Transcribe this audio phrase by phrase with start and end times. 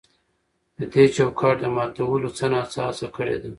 [0.77, 3.49] د دې چوکاټ د ماتولو څه نا څه هڅه کړې ده.